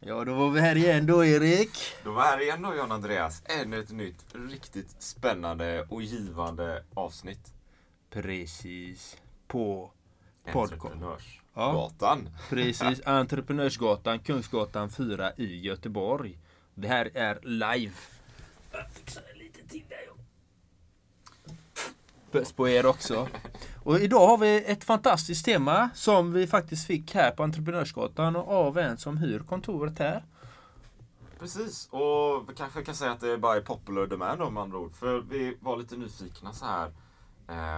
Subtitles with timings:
[0.00, 1.70] Ja, då var vi här igen då Erik.
[2.04, 3.42] Då var här igen då John Andreas.
[3.44, 7.54] Ännu ett nytt riktigt spännande och givande avsnitt.
[8.10, 9.16] Precis.
[9.46, 9.90] På.
[10.44, 12.28] Entreprenörsgatan.
[12.50, 13.06] Precis.
[13.06, 16.38] Entreprenörsgatan, Kungsgatan 4 i Göteborg.
[16.74, 17.94] Det här är live.
[18.72, 20.06] Jag fixar lite till där
[22.38, 23.28] Puss på er också.
[23.84, 28.52] Och idag har vi ett fantastiskt tema som vi faktiskt fick här på Entreprenörsgatan och
[28.52, 30.24] av en som hyr kontoret här.
[31.38, 34.94] Precis, och vi kanske kan säga att det bara är popular demand om andra ord.
[34.94, 36.90] För vi var lite nyfikna så här.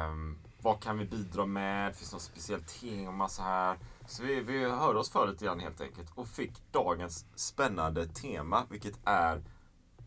[0.09, 1.97] Um, vad kan vi bidra med?
[1.97, 3.77] Finns det något speciellt tema så här?
[4.07, 8.65] Så vi, vi hörde oss för lite grann helt enkelt och fick dagens spännande tema,
[8.71, 9.43] vilket är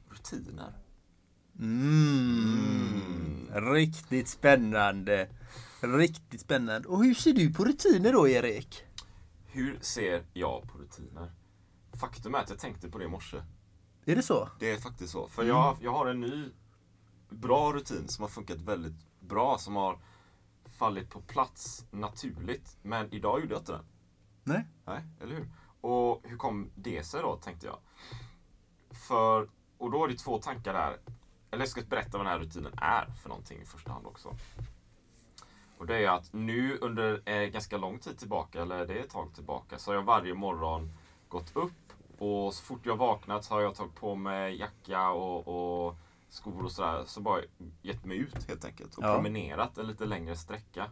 [0.09, 0.80] rutiner.
[1.61, 3.47] Mm.
[3.53, 5.29] Riktigt spännande.
[5.81, 6.87] Riktigt spännande.
[6.87, 8.83] Och hur ser du på rutiner då, Erik?
[9.45, 11.31] Hur ser jag på rutiner?
[11.93, 13.37] Faktum är att jag tänkte på det i morse.
[14.05, 14.49] Är det så?
[14.59, 15.27] Det är faktiskt så.
[15.27, 16.49] För jag, jag har en ny
[17.29, 19.57] bra rutin som har funkat väldigt bra.
[19.57, 19.99] Som har
[20.77, 22.77] fallit på plats naturligt.
[22.81, 23.85] Men idag gjorde jag inte den.
[24.43, 24.67] Nej.
[24.85, 25.49] Nej, eller hur?
[25.81, 27.77] Och hur kom det sig då, tänkte jag.
[29.07, 30.97] För, och då är det två tankar där.
[31.51, 34.35] Eller jag ska berätta vad den här rutinen är för någonting i första hand också.
[35.77, 39.09] Och det är att nu under eh, ganska lång tid tillbaka, eller det är ett
[39.09, 40.91] tag tillbaka, så har jag varje morgon
[41.29, 45.47] gått upp och så fort jag vaknat så har jag tagit på mig jacka och,
[45.87, 45.95] och
[46.29, 47.03] skor och sådär.
[47.05, 47.41] Så bara
[47.81, 49.13] gett mig ut helt enkelt och Ja.
[49.13, 50.91] promenerat en lite längre sträcka.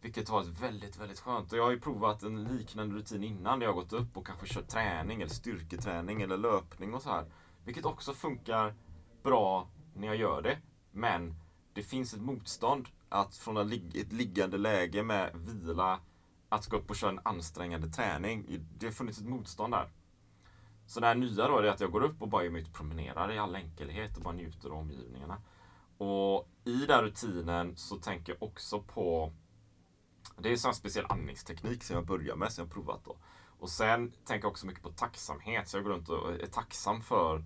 [0.00, 1.52] Vilket har varit väldigt, väldigt skönt.
[1.52, 4.46] Och jag har ju provat en liknande rutin innan där jag gått upp och kanske
[4.46, 7.24] kört träning eller styrketräning eller löpning och så här.
[7.64, 8.74] Vilket också funkar
[9.22, 10.58] bra när jag gör det.
[10.92, 11.34] Men
[11.72, 16.00] det finns ett motstånd att från ett liggande läge med vila
[16.48, 18.46] att gå upp och köra en ansträngande träning.
[18.78, 19.88] Det har funnits ett motstånd där.
[20.86, 22.68] Så det här nya då är att jag går upp och bara ger mig ut
[22.68, 25.42] och promenerar i all enkelhet och bara njuter av omgivningarna.
[25.98, 29.32] Och i den rutinen så tänker jag också på
[30.38, 33.16] det är en sån speciell andningsteknik som jag börjar med, som jag har provat då.
[33.58, 37.00] Och sen tänker jag också mycket på tacksamhet, så jag går runt och är tacksam
[37.00, 37.44] för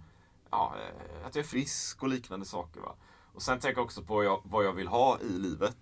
[0.54, 2.80] ja, eh, att jag är frisk och liknande saker.
[2.80, 2.96] Va?
[3.32, 5.76] Och sen tänker jag också på jag, vad jag vill ha i livet.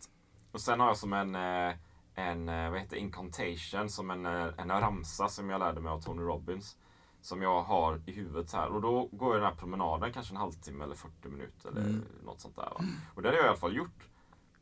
[0.52, 1.74] Och sen har jag som en, eh,
[2.14, 6.22] en eh, vad heter incantation, som en, en ramsa som jag lärde mig av Tony
[6.22, 6.76] Robbins.
[7.20, 8.68] Som jag har i huvudet här.
[8.68, 12.40] Och då går jag den här promenaden kanske en halvtimme eller 40 minuter eller något
[12.40, 12.62] sånt där.
[12.62, 12.84] Va?
[13.14, 14.08] Och det har jag i alla fall gjort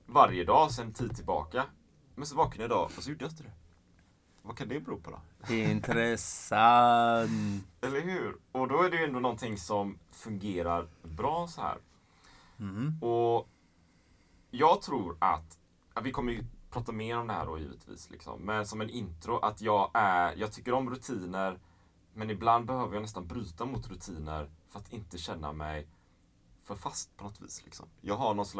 [0.06, 1.64] varje dag sedan tid tillbaka.
[2.14, 3.52] Men så vaknade jag idag och så gjorde jag inte det.
[4.42, 5.20] Vad kan det bero på då?
[5.54, 7.30] Intressant.
[7.80, 8.36] Eller hur?
[8.52, 11.78] Och då är det ju ändå någonting som fungerar bra så här.
[13.00, 13.48] Och
[14.50, 15.58] jag tror att,
[15.94, 18.40] att vi kommer ju prata mer om det här då givetvis, liksom.
[18.40, 21.58] men som en intro att jag är, jag tycker om rutiner,
[22.14, 25.86] men ibland behöver jag nästan bryta mot rutiner för att inte känna mig
[26.62, 27.64] för fast på något vis.
[27.64, 27.86] Liksom.
[28.00, 28.59] Jag har någon slags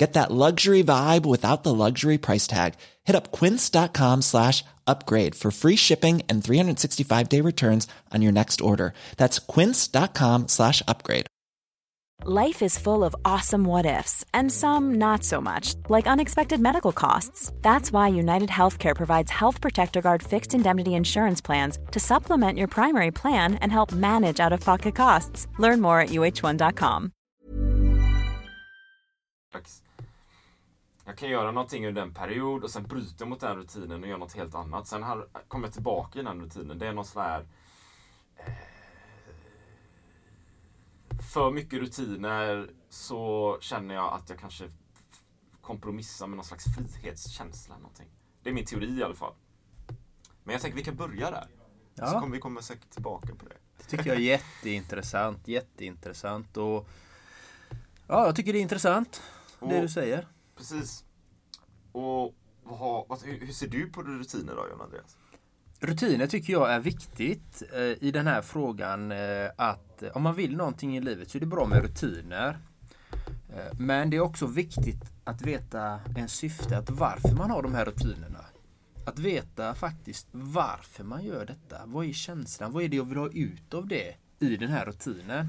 [0.00, 2.72] Get that luxury vibe without the luxury price tag.
[3.04, 8.62] Hit up quince.com slash upgrade for free shipping and 365 day returns on your next
[8.62, 8.94] order.
[9.18, 11.26] That's quince.com slash upgrade.
[12.24, 16.92] Life is full of awesome what ifs, and some not so much, like unexpected medical
[16.92, 17.52] costs.
[17.60, 22.68] That's why United Healthcare provides Health Protector Guard fixed indemnity insurance plans to supplement your
[22.68, 25.46] primary plan and help manage out of pocket costs.
[25.58, 27.12] Learn more at uh1.com.
[31.10, 34.18] jag kan göra någonting under en period och sen bryta mot den rutinen och göra
[34.18, 34.86] något helt annat.
[34.86, 36.78] Sen har, kommer jag tillbaka i den rutinen.
[36.78, 37.46] Det är någon sån här...
[38.36, 38.52] Eh,
[41.32, 44.70] för mycket rutiner så känner jag att jag kanske
[45.60, 47.78] kompromissar med någon slags frihetskänsla.
[47.78, 48.08] Någonting.
[48.42, 49.34] Det är min teori i alla fall.
[50.44, 51.44] Men jag tänker vi kan börja där.
[51.94, 52.20] Så Ja.
[52.20, 53.56] kommer vi komma säkert tillbaka på det.
[53.78, 55.48] Det tycker jag är jätteintressant.
[55.48, 56.56] Jätteintressant.
[56.56, 56.88] Och,
[58.06, 59.22] ja, jag tycker det är intressant.
[59.60, 60.26] Det Och- du säger.
[60.60, 61.04] Precis.
[61.92, 62.34] Och
[62.64, 65.16] vad, har- vad, hur, ser du på rutiner då, John Andreas?
[65.80, 70.34] Rutiner tycker jag är viktigt eh, i den här frågan eh, att eh, om man
[70.34, 72.58] vill någonting i livet så är det bra med rutiner.
[73.56, 77.74] Eh, men det är också viktigt att veta en syfte, att varför man har de
[77.74, 78.44] här rutinerna.
[79.06, 81.82] Att veta faktiskt varför man gör detta.
[81.86, 82.72] Vad är känslan?
[82.72, 85.46] Vad är det jag vill ha ut av det i den här rutinen?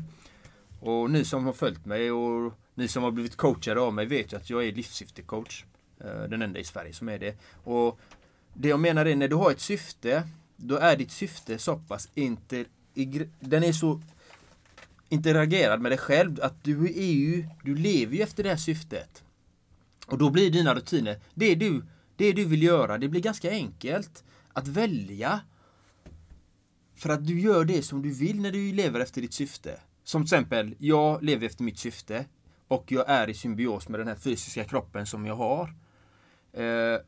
[0.82, 4.34] Och ni som har följt mig och ni som har blivit coachade av mig vet
[4.34, 5.66] ju att jag är livssyftecoach.
[6.00, 7.38] Eh, den enda i Sverige som är det.
[7.64, 8.00] Och
[8.54, 10.24] det jag menar är när du har ett syfte,
[10.56, 12.66] då är ditt syfte så pass inte...
[13.40, 14.02] den är så
[15.10, 19.24] interagerad med dig själv att du är ju, du lever ju efter det här syftet.
[20.08, 21.86] Och då blir dina rutiner, det du,
[22.16, 24.24] det du vill göra, det blir ganska enkelt
[24.54, 25.42] att välja.
[26.96, 29.80] För att du gör det som du vill när du lever efter ditt syfte.
[30.04, 32.26] Som till exempel, jag lever efter mitt syfte
[32.68, 35.74] och jag är i symbios med den här fysiska kroppen som jag har.
[36.54, 37.00] Eh,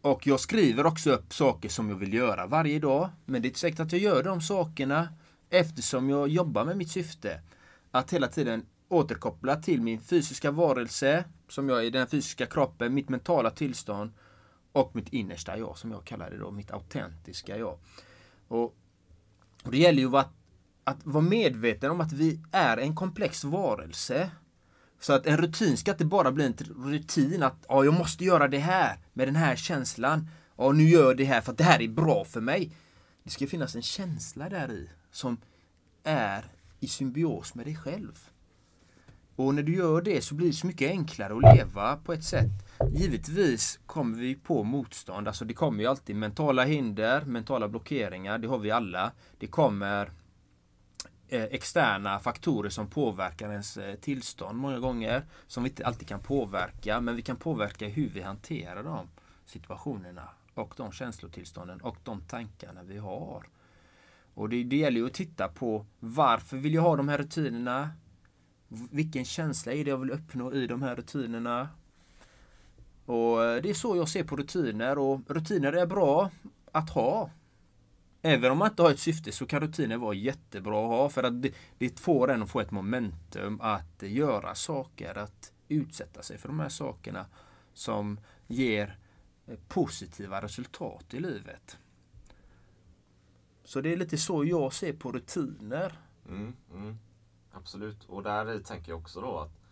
[0.00, 3.10] och jag skriver också upp saker som jag vill göra varje dag.
[3.24, 5.08] Men det är inte säkert att jag gör de sakerna
[5.50, 7.40] eftersom jag jobbar med mitt syfte.
[7.90, 12.94] Att hela tiden återkoppla till min fysiska varelse, som jag är i den fysiska kroppen,
[12.94, 14.12] mitt mentala tillstånd
[14.72, 17.78] och mitt innersta jag, som jag kallar det då, mitt autentiska jag.
[18.48, 18.76] Och,
[19.62, 20.32] och det gäller ju att,
[20.84, 24.30] att vara medveten om att vi är en komplex varelse.
[25.00, 28.48] Så att en rutin ska inte bara bli en rutin att ja, jag måste göra
[28.48, 30.28] det här med den här känslan.
[30.56, 32.72] Ja, nu gör jag det här för att det här är bra för mig.
[33.24, 35.36] Det ska finnas en känsla där i som
[36.04, 36.44] är
[36.80, 38.28] i symbios med dig själv.
[39.36, 42.24] Och när du gör det så blir det så mycket enklare att leva på ett
[42.24, 42.50] sätt.
[42.92, 48.48] Givetvis kommer vi på motstånd, alltså det kommer ju alltid mentala hinder, mentala blockeringar, det
[48.48, 49.12] har vi alla.
[49.38, 50.12] Det kommer
[51.28, 55.26] Eh, externa faktorer som påverkar ens eh, tillstånd många gånger.
[55.46, 59.08] Som vi inte alltid kan påverka, men vi kan påverka hur vi hanterar de
[59.44, 63.46] situationerna och de känslotillstånden och de tankarna vi har.
[64.34, 67.90] Och det, det gäller ju att titta på varför vill jag ha de här rutinerna?
[68.68, 71.68] Vilken känsla är det jag vill uppnå i de här rutinerna?
[73.06, 76.30] Och eh, det är så jag ser på rutiner och rutiner är bra
[76.72, 77.30] att ha.
[78.22, 81.22] Även om man inte har ett syfte så kan rutiner vara jättebra att ha för
[81.22, 86.38] att det, det får en att få ett momentum att göra saker, att utsätta sig
[86.38, 87.26] för de här sakerna
[87.74, 88.98] som ger
[89.46, 91.78] eh, positiva resultat i livet.
[93.64, 95.98] Så det är lite så jag ser på rutiner.
[96.28, 96.98] Mm, mm,
[97.52, 98.04] absolut.
[98.04, 99.62] Och där tänker jag också då att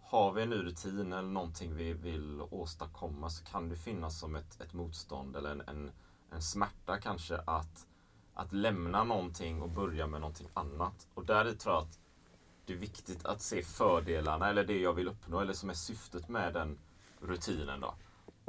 [0.00, 4.36] har vi en ny rutin eller någonting vi vill åstadkomma så kan det finnas som
[4.36, 5.90] ett, ett motstånd eller en, en,
[6.30, 7.86] en smärta kanske att,
[8.34, 11.08] att lämna någonting och börja med någonting annat.
[11.14, 11.98] Och där tror jag att
[12.66, 16.28] det är viktigt att se fördelarna eller det jag vill uppnå eller som är syftet
[16.28, 16.78] med den
[17.20, 17.94] rutinen då.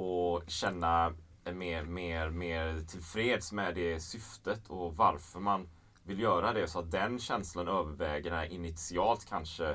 [0.04, 1.14] Och känna
[1.54, 5.70] mer, mer, mer tillfreds med det syftet och varför man
[6.04, 9.70] vill göra det så att den känslan överväger här initialt kanske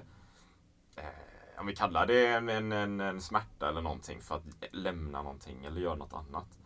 [0.96, 1.04] eh,
[1.58, 5.80] om vi kallar det en, en, en smärta eller någonting för att lämna någonting eller
[5.80, 6.58] göra något annat.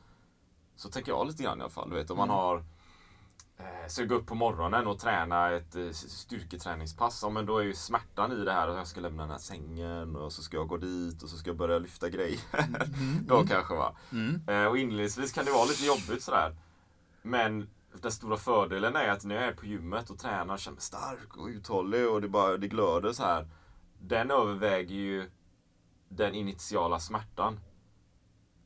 [0.77, 1.91] Så tänker jag lite grann i alla fall.
[1.91, 2.57] Du vet, om man har
[3.59, 7.21] eh, så jag går upp på morgonen och träna ett eh, styrketräningspass.
[7.23, 9.39] Ja, men då är ju smärtan i det här att jag ska lämna den här
[9.39, 12.41] sängen och så ska jag gå dit och så ska jag börja lyfta grejer.
[13.27, 13.97] då kanske va.
[14.49, 16.57] Eh, och inledningsvis kan det vara lite jobbigt sådär.
[17.23, 17.69] Men
[18.01, 20.83] den stora fördelen är att när jag är på gymmet och tränar och känner mig
[20.83, 23.49] stark och uthållig och det bara det glöder så här.
[24.01, 25.31] Den överväger ju
[26.09, 27.61] den initiala smärtan.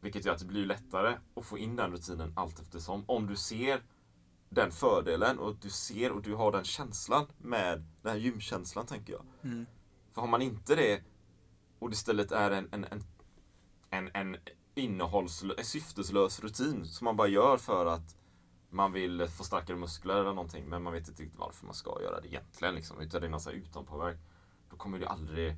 [0.00, 3.04] Vilket gör att det blir lättare att få in den rutinen allt eftersom.
[3.07, 3.83] Om du ser
[4.49, 9.12] den fördelen och du ser och du har den känslan med den här gymkänslan tänker
[9.12, 9.23] jag.
[10.12, 11.02] För har man inte det
[11.78, 13.02] och det istället är en, en, en,
[13.90, 14.37] en, en
[14.75, 18.16] innehållslös, en syfteslös rutin som man bara gör för att
[18.71, 22.02] man vill få starkare muskler eller någonting men man vet inte riktigt varför man ska
[22.02, 22.75] göra det egentligen.
[22.75, 24.19] Liksom, utan det är någon utanpåverk.
[24.71, 25.57] Då kommer det aldrig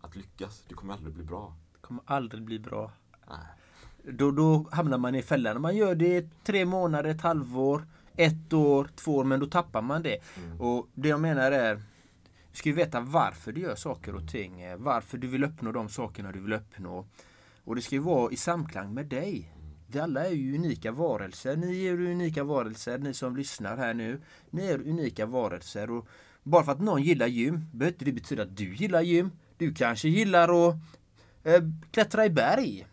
[0.00, 0.64] att lyckas.
[0.68, 1.56] Det kommer aldrig bli bra.
[1.72, 2.92] Det kommer aldrig bli bra.
[3.28, 3.46] Nej.
[4.12, 5.60] Då, då hamnar man i fällan.
[5.60, 7.86] Man gör det tre månader, ett halvår,
[8.16, 10.18] ett år, två år, men då tappar man det.
[10.58, 11.74] Och det jag menar är,
[12.52, 14.60] du ska ju veta varför du gör saker och ting.
[14.60, 17.06] eh, Varför du vill uppnå de sakerna du vill uppnå.
[17.64, 19.52] Och det ska ju vara i samklang med dig.
[19.86, 21.56] Vi alla är ju unika varelser.
[21.56, 24.20] Ni är unika varelser, ni som lyssnar här nu.
[24.50, 25.90] Ni är unika varelser.
[25.90, 26.08] Och
[26.42, 29.30] bara för att någon gillar gym behöver inte det betyda att du gillar gym.
[29.58, 30.74] Du kanske gillar att
[31.44, 32.86] eh, klättra i berg.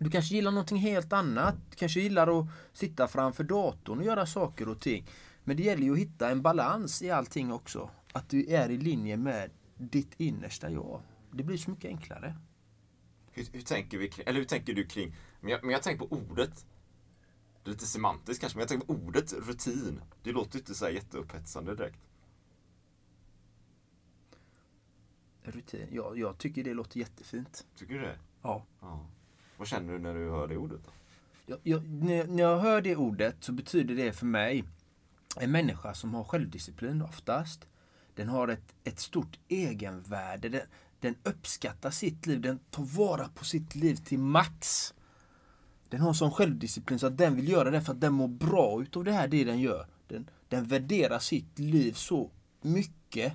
[0.00, 1.54] Du kanske gillar någonting helt annat.
[1.70, 5.06] Du kanske gillar att sitta framför datorn och göra saker och ting.
[5.44, 7.90] Men det gäller ju att hitta en balans i allting också.
[8.12, 11.02] Att du är i linje med ditt innersta jag.
[11.30, 12.36] Det blir så mycket enklare.
[13.32, 16.14] Hur, hur, tänker vi eller hur tänker du kring, men jag, men jag tänker på
[16.14, 16.66] ordet.
[17.62, 20.00] Det är lite semantiskt kanske, men jag tänker på ordet rutin.
[20.22, 22.00] Det låter inte så här jätteupphetsande direkt.
[25.42, 25.88] Rutin.
[25.92, 27.66] Ja, jag tycker det låter jättefint.
[27.76, 28.18] Tycker du det?
[28.42, 28.66] Ja.
[28.80, 29.06] Ja.
[29.60, 30.90] Vad känner du när du hör det ordet då?
[31.46, 34.64] Jag, jag, när, när jag hör det ordet så betyder det för mig
[35.36, 37.66] en människa som har självdisciplin oftast.
[38.14, 40.48] Den har ett, ett stort egenvärde.
[40.48, 40.60] Den,
[41.00, 42.40] den uppskattar sitt liv.
[42.40, 44.94] Den tar vara på sitt liv till max.
[45.88, 48.82] Den har sån självdisciplin så att den vill göra det för att den mår bra
[48.82, 49.86] utav det här det den gör.
[50.08, 52.30] Den, den värderar sitt liv så
[52.62, 53.32] mycket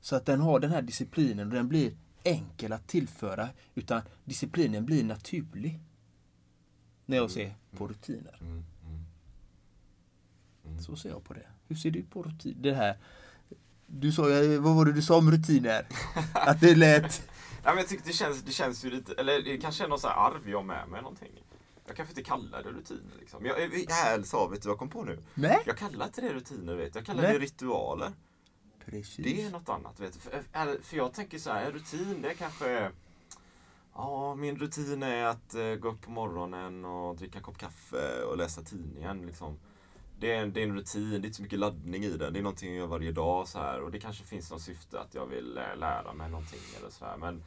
[0.00, 1.92] så att den har den här disciplinen och den blir
[2.22, 5.80] enkel att tillföra utan disciplinen blir naturlig.
[7.06, 8.38] När jag ser på rutiner.
[8.40, 8.64] Mm,
[10.66, 10.80] mm.
[10.80, 11.46] Så ser jag på det.
[11.68, 12.56] Hur ser du på rutin?
[12.60, 12.98] Det här
[13.92, 14.22] du sa,
[14.60, 15.86] vad var det du sa om rutiner?
[16.32, 17.22] Att det lät...
[17.64, 20.00] Ja, men jag tycker det känns, det känns ju lite, eller det kanske är något
[20.00, 21.32] så här arv jag har med mig någonting.
[21.86, 23.46] Jag kanske inte kallar det rutiner liksom.
[23.46, 23.54] Jag,
[23.88, 25.18] här sa, vet du vad jag kom på nu?
[25.34, 25.58] Nej.
[25.66, 26.94] Jag kallar inte det rutiner, vet.
[26.94, 27.32] Jag kallar Nej.
[27.32, 28.12] det ritualer.
[28.90, 29.24] Precis.
[29.24, 30.18] Det är något annat, vet du.
[30.18, 32.90] För, för jag tänker så här, rutin det är kanske...
[33.94, 38.22] Ja, min rutin är att eh, gå upp på morgonen och dricka en kopp kaffe
[38.22, 39.26] och läsa tidningen.
[39.26, 39.58] Liksom.
[40.18, 42.32] Det, är, en- det är en rutin, det är inte så mycket laddning i den.
[42.32, 43.80] Det är någonting jag gör varje dag så här.
[43.82, 47.04] Och det kanske finns något syfte att jag vill eh, lära mig någonting eller så
[47.04, 47.16] här.
[47.16, 47.44] Men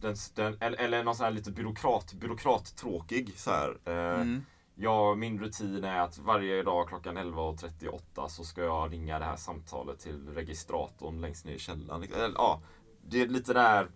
[0.00, 3.78] den, den, eller, eller någon sån här lite byråkrat, byråkrattråkig så här.
[3.84, 4.44] Eh, Mm.
[4.82, 9.36] Ja, min rutin är att varje dag klockan 11.38 så ska jag ringa det här
[9.36, 12.06] samtalet till registratorn längst ner i källaren.
[12.34, 12.62] Ja,
[13.02, 13.88] det är lite där...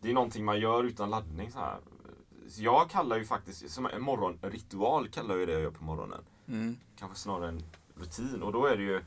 [0.00, 1.78] Det är någonting man gör utan laddning så här.
[2.48, 6.24] Så jag kallar ju faktiskt, som en morgonritual kallar jag det jag gör på morgonen.
[6.48, 6.76] Mm.
[6.98, 7.62] Kanske snarare en
[7.94, 8.42] rutin.
[8.42, 9.02] Och då är det ju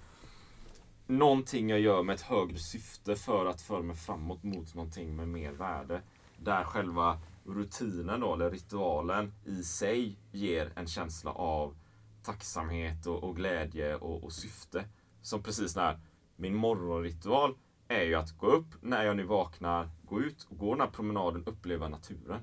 [1.07, 5.27] någonting jag gör med ett högre syfte för att föra mig framåt mot någonting med
[5.27, 6.01] mer värde.
[6.37, 7.19] Där själva
[7.53, 11.75] rutinen då, eller ritualen i sig ger en känsla av
[12.23, 14.85] tacksamhet och, och glädje och, och syfte.
[15.21, 15.99] Som precis när
[16.35, 17.55] min morgonritual
[17.87, 20.87] är ju att gå upp när jag nu vaknar, gå ut och gå den här
[20.87, 22.41] promenaden, uppleva naturen.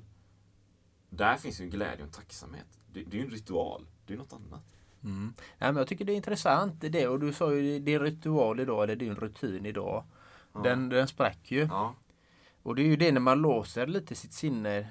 [1.10, 2.78] Där finns ju en glädje och en tacksamhet.
[2.92, 3.86] Det, det är ju en ritual.
[4.06, 4.62] Det är något annat.
[5.04, 5.34] Mm.
[5.58, 8.60] Ja, men jag tycker det är intressant det och du sa ju det är ritual
[8.60, 10.04] idag eller det är en rutin idag.
[10.62, 11.60] Den, den sprack ju.
[11.60, 11.94] Ja.
[12.66, 14.86] Och det är ju det när man låser lite sitt sinne.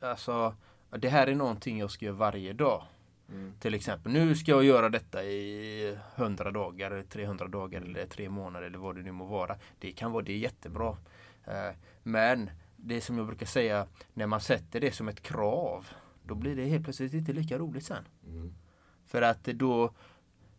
[0.00, 0.54] Alltså,
[0.90, 2.82] det här är någonting jag ska göra varje dag.
[3.28, 3.52] Mm.
[3.60, 8.28] Till exempel, nu ska jag göra detta i 100 dagar, eller 300 dagar eller tre
[8.28, 9.56] månader eller vad det nu må vara.
[9.78, 10.96] Det kan vara, det är jättebra.
[11.44, 15.86] Eh, Men det som jag brukar säga, när man sätter det som ett krav,
[16.22, 18.04] då blir det helt plötsligt inte lika roligt sen.
[18.26, 18.54] Mm.
[19.06, 19.94] För att då,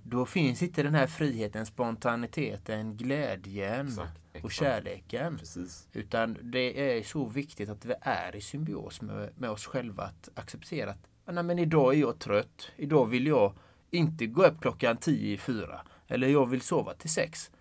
[0.03, 4.59] då finns inte den här friheten, spontaniteten, glädjen Exakt, och exakt.
[4.59, 5.37] kärleken.
[5.37, 5.87] Precis.
[5.93, 10.03] Utan det är så viktigt att vi är i symbios med, med oss själva.
[10.03, 12.71] Att acceptera att "Ah, nej, men idag är jag trött.
[12.75, 13.53] Idag vill jag
[13.91, 15.81] inte gå upp klockan tio i fyra.
[16.07, 17.51] Eller jag vill sova till sex.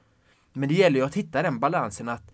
[0.53, 2.33] Men det gäller ju att hitta den balansen att,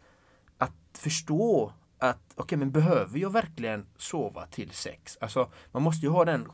[0.59, 5.19] att förstå att okej, men behöver jag verkligen sova till sex?
[5.21, 6.49] Alltså, man måste ju ha den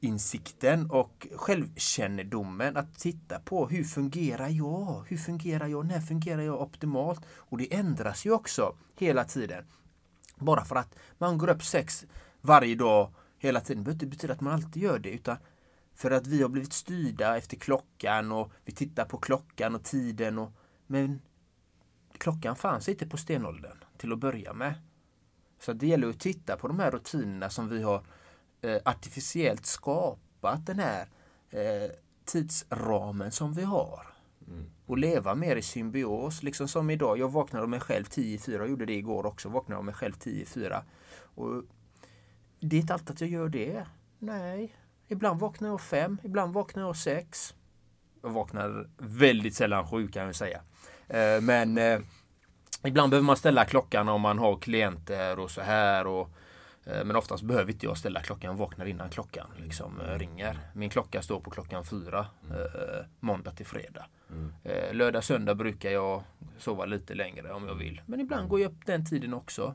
[0.00, 5.04] självinsikten och självkännedomen att titta på hur fungerar jag?
[5.08, 5.86] Hur fungerar jag?
[5.86, 7.20] När fungerar jag optimalt?
[7.36, 9.64] Och det ändras ju också hela tiden.
[10.38, 12.06] Bara för att man går upp sex
[12.40, 15.10] varje dag hela tiden behöver inte betyda att man alltid gör det.
[15.10, 15.36] Utan
[15.94, 20.38] för att vi har blivit styrda efter klockan och vi tittar på klockan och tiden.
[20.38, 20.52] Och,
[20.86, 21.20] men
[22.18, 24.74] klockan fanns inte på stenåldern till att börja med.
[25.58, 28.02] Så det gäller att titta på de här rutinerna som vi har
[28.62, 31.06] eh, artificiellt skapat den här
[31.50, 31.90] eh,
[32.24, 34.06] tidsramen som vi har.
[34.86, 37.18] Och leva mer i symbios, liksom som idag.
[37.18, 39.84] Jag vaknade av mig själv 10 i 4, jag gjorde det igår också, vaknade av
[39.84, 40.82] mig själv 10 i 4.
[41.34, 41.62] Och
[42.60, 43.86] det är inte alltid att jag gör det.
[44.18, 44.76] Nej.
[45.08, 47.54] Ibland vaknar jag fem, ibland vaknar jag sex.
[48.22, 50.60] Jag vaknar väldigt sällan sju kan jag säga.
[51.08, 52.00] Eh, Men eh,
[52.84, 56.06] ibland behöver man ställa klockan om man har klienter och så här.
[56.06, 56.30] Och,
[57.04, 58.56] men oftast behöver inte jag ställa klockan.
[58.56, 60.58] Vaknar innan klockan liksom, eh, ringer.
[60.74, 64.06] Min klocka står på klockan fyra eh, måndag till fredag.
[64.64, 66.22] Eh, lördag, söndag brukar jag
[66.58, 68.02] sova lite längre om jag vill.
[68.06, 69.74] Men ibland går jag upp den tiden också.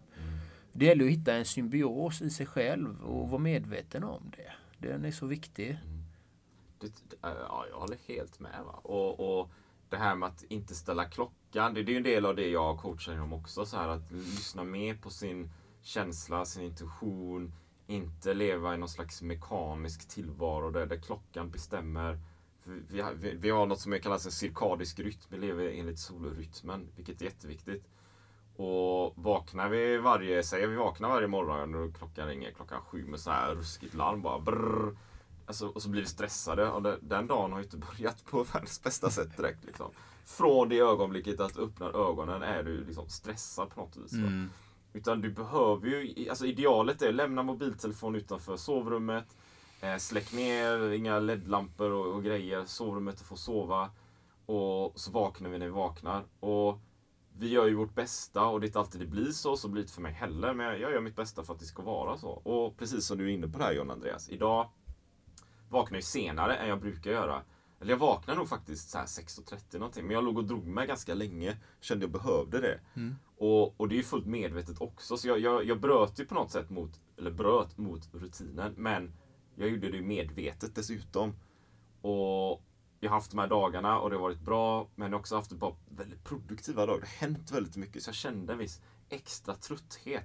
[0.74, 4.52] Det gäller att hitta en symbios i sig själv och vara medveten om det.
[4.88, 5.80] Den är så viktig.
[6.80, 8.64] Det, det, ja, jag håller helt med.
[8.66, 8.80] Va?
[8.84, 9.52] Och, och
[9.90, 11.74] det här med att inte ställa klockan.
[11.74, 13.66] Det, det är ju en del av det jag coachar inom också.
[13.66, 15.50] Så här, att lyssna mer på sin
[15.86, 17.54] känsla, sin intuition.
[17.88, 22.20] Inte leva i någon slags mekanisk tillvaro där, där klockan bestämmer.
[22.64, 25.20] Vi, har- vi, vi har något som kallas en cirkadisk rytm.
[25.30, 27.84] Vi lever enligt solrytmen, vilket är jätteviktigt.
[28.56, 33.20] Och vaknar vi varje, säger vi vaknar varje morgon och klockan ringer klockan sju med
[33.20, 34.98] så här ruskigt larm bara brrr.
[35.46, 38.44] Alltså, och så blir vi stressade och det, den dagen har ju inte börjat på
[38.44, 39.64] världens bästa sätt direkt.
[39.66, 39.92] Liksom.
[40.26, 44.14] Från det ögonblicket att du öppnar ögonen är du liksom stressad på något vis.
[44.14, 44.50] Mm.
[44.96, 49.38] Utan du behöver ju, alltså idealet är lämna mobiltelefon utanför sovrummet.
[49.82, 52.66] Eh, släck ner, inga LED-lampor och, och grejer.
[52.66, 53.90] Sovrummet får sova.
[54.46, 56.24] Och så vaknar vi när vi vaknar.
[56.40, 56.80] Och
[57.38, 59.58] vi gör ju vårt bästa och det är inte alltid det blir så.
[59.58, 60.54] Så blir det inte för mig heller.
[60.54, 62.30] Men jag gör mitt bästa för att det ska vara så.
[62.30, 64.30] Och precis som du är inne på det här John Andreas.
[64.30, 64.70] Idag
[65.70, 67.42] vaknar jag senare än jag brukar göra.
[67.82, 70.06] Eller jag vaknade nog faktiskt så här 6.30 någonting.
[70.06, 71.58] Men jag låg och drog mig ganska länge.
[71.82, 72.80] Kände jag behövde det.
[72.96, 73.16] Mm.
[73.38, 75.18] Och, och det är ju fullt medvetet också.
[75.18, 78.74] Så jag, jag, jag bröt ju på något sätt mot, eller bröt mot rutinen.
[78.78, 79.14] Men
[79.56, 81.34] jag gjorde det ju medvetet dessutom.
[82.02, 82.62] Och
[83.00, 84.88] jag har haft de här dagarna och det har varit bra.
[84.96, 87.00] Men jag har också haft ett par väldigt produktiva dagar.
[87.00, 88.04] Det har hänt väldigt mycket.
[88.04, 90.24] Så jag kände en viss extra trötthet.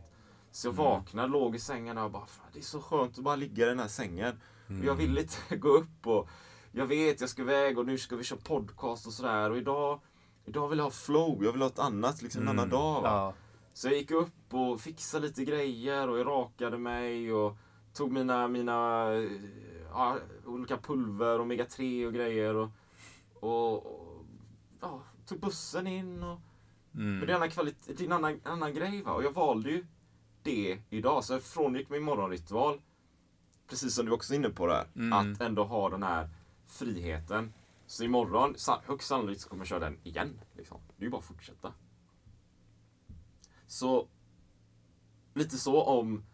[0.53, 3.37] Så jag vaknade, låg i sängen och bara, "Fan, det är så skönt att bara
[3.37, 4.41] ligga i den här sängen.
[4.79, 6.29] Och jag vill inte gå upp och
[6.73, 9.51] jag vet, jag ska iväg och nu ska vi köra podcast och sådär.
[9.51, 10.01] Och idag,
[10.51, 13.03] idag vill jag ha flow, jag vill ha ett annat, liksom en annan dag.
[13.03, 13.09] Va?
[13.09, 13.35] Ja.
[13.73, 17.57] Så jag gick upp och fixade lite grejer och jag rakade mig och
[17.95, 19.07] tog mina, mina
[19.91, 20.17] ja,
[20.47, 22.55] olika pulver, omega-3 och grejer.
[22.55, 22.69] Och,
[23.41, 24.25] och, och
[24.81, 26.23] ja, tog bussen in.
[26.23, 26.39] Och,
[26.93, 29.03] Men det är annan, kvalit- det är en annan, annan grej.
[29.03, 29.13] Va?
[29.13, 29.87] Och jag valde ju
[30.43, 31.25] det idag.
[31.25, 32.81] Så jag frångick min morgonritual.
[33.69, 34.85] Precis som du också är inne på där.
[35.13, 36.29] Att ändå ha den här
[36.67, 37.53] friheten.
[37.91, 40.41] Så imorgon, högst sannolikt så kommer jag köra den igen.
[40.57, 40.81] Liksom.
[40.97, 41.73] Det är ju bara att fortsätta.
[43.67, 44.09] Så
[45.35, 46.25] lite så om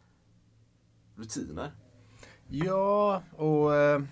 [1.15, 1.73] rutiner.
[2.49, 4.03] Ja, och eh,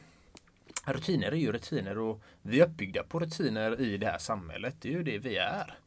[0.85, 4.77] rutiner är ju rutiner och vi är uppbyggda på rutiner i det här samhället.
[4.81, 5.79] Det är ju det vi är.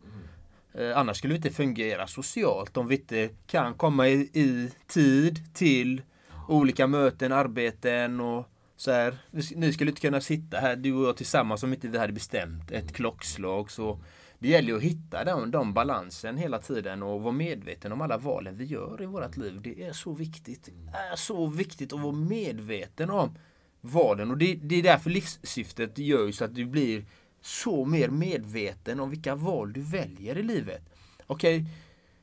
[0.73, 5.53] Eh, annars skulle vi inte fungera socialt om vi inte kan komma i, i tid
[5.53, 6.01] till
[6.47, 9.17] olika möten, arbeten och så här.
[9.31, 12.13] nu Ni skulle inte kunna sitta här, du och jag tillsammans om inte vi hade
[12.13, 13.71] bestämt ett klockslag.
[13.71, 13.99] Så
[14.39, 18.57] det gäller att hitta den, den balansen hela tiden och vara medveten om alla valen
[18.57, 19.61] vi gör i vårt liv.
[19.61, 20.65] Det är så viktigt.
[20.65, 23.37] Det är så viktigt att vara medveten om
[23.81, 24.31] valen.
[24.31, 27.05] Och det, det är därför livssyftet gör ju så att du blir
[27.41, 30.81] så mer medveten om vilka val du väljer i livet.
[31.27, 31.65] Okej,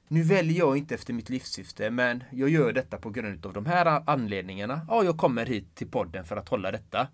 [0.09, 3.67] nu väljer jag inte efter mitt livssyfte men jag gör detta på grund av de
[3.67, 4.87] här anledningarna.
[4.89, 7.09] Ja, jag kommer hit till podden för att hålla detta.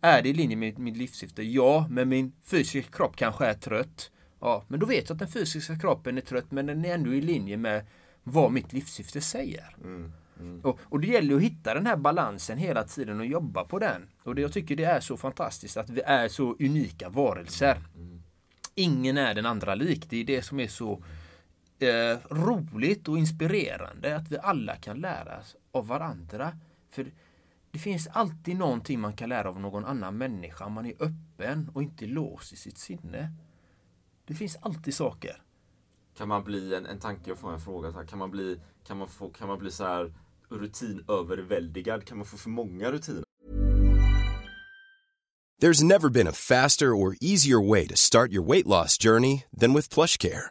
[0.00, 1.42] Är det i linje med mitt livssyfte?
[1.42, 4.10] Ja, men min fysiska kropp kanske är trött.
[4.40, 7.14] Ja, men då vet jag att den fysiska kroppen är trött men den är ändå
[7.14, 7.86] i linje med
[8.22, 9.76] vad mitt livssyfte säger.
[10.62, 14.08] Och, och det gäller att hitta den här balansen hela tiden och jobba på den.
[14.22, 17.82] Och det, jag tycker det är så fantastiskt att vi är så unika varelser.
[18.74, 20.06] Ingen är den andra lik.
[20.10, 21.02] Det är det som är så
[21.78, 26.52] eh, roligt och inspirerande att vi alla kan lära oss av varandra.
[26.90, 27.12] För
[27.70, 31.70] det finns alltid någonting man kan lära av någon annan människa om man är öppen
[31.74, 33.32] och inte låst i sitt sinne.
[34.24, 35.42] Det finns alltid saker.
[36.16, 38.60] Kan man bli, en, en tanke jag får en fråga, så här, kan man bli,
[38.86, 40.12] kan man få, kan man bli så här
[40.48, 42.04] rutinöverväldigad?
[42.04, 43.22] Kan man få för många rutiner?
[45.62, 49.72] There's never been a faster or easier way to start your weight loss journey than
[49.72, 50.50] with PlushCare.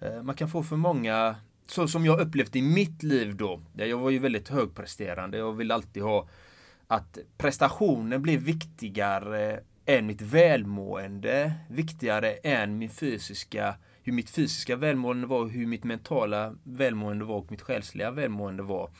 [0.00, 1.36] Eh, man kan få för många
[1.66, 3.60] så som jag upplevt i mitt liv då.
[3.74, 5.38] Jag var ju väldigt högpresterande.
[5.38, 6.28] Jag vill alltid ha
[6.86, 11.52] att prestationen blev viktigare än mitt välmående.
[11.68, 17.50] Viktigare än min fysiska, hur mitt fysiska välmående var, hur mitt mentala välmående var och
[17.50, 18.90] mitt själsliga välmående var.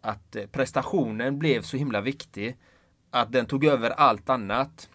[0.00, 2.56] Att eh, prestationen blev så himla viktig
[3.10, 4.88] att den tog över allt annat.